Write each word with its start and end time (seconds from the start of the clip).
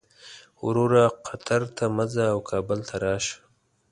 وروره 0.65 1.03
قطر 1.27 1.61
ته 1.75 1.83
مه 1.95 2.05
ځه 2.13 2.25
او 2.33 2.39
کابل 2.49 2.79
ته 2.89 2.95
راشه. 3.03 3.37